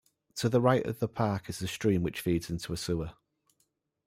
To 0.37 0.49
the 0.49 0.59
right 0.59 0.83
of 0.87 0.97
the 0.97 1.07
park 1.07 1.47
is 1.47 1.61
a 1.61 1.67
stream 1.67 2.01
which 2.01 2.21
feeds 2.21 2.49
into 2.49 2.73
a 2.73 2.75
sewer. 2.77 3.11